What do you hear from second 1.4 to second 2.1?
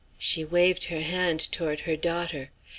toward her